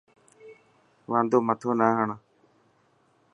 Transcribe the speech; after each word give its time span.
واندو 1.11 1.37
مٿو 1.47 1.69
نه 1.79 1.87
هڻ. 1.97 2.09